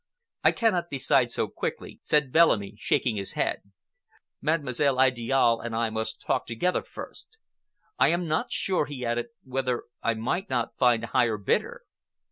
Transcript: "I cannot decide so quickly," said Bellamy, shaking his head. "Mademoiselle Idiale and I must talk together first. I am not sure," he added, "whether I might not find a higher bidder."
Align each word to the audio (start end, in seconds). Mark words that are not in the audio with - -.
"I 0.43 0.51
cannot 0.51 0.89
decide 0.89 1.29
so 1.29 1.47
quickly," 1.47 1.99
said 2.01 2.31
Bellamy, 2.31 2.73
shaking 2.79 3.17
his 3.17 3.33
head. 3.33 3.61
"Mademoiselle 4.41 4.99
Idiale 4.99 5.59
and 5.59 5.75
I 5.75 5.91
must 5.91 6.21
talk 6.25 6.47
together 6.47 6.81
first. 6.81 7.37
I 7.99 8.07
am 8.09 8.27
not 8.27 8.51
sure," 8.51 8.87
he 8.87 9.05
added, 9.05 9.27
"whether 9.43 9.83
I 10.01 10.15
might 10.15 10.49
not 10.49 10.75
find 10.75 11.03
a 11.03 11.13
higher 11.13 11.37
bidder." 11.37 11.83